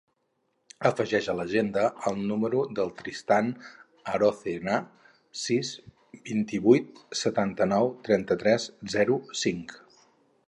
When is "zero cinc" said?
8.95-9.77